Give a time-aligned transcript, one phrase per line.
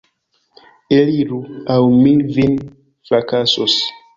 [0.99, 1.37] Eliru,
[1.75, 2.59] aŭ mi vin
[3.11, 3.79] frakasos!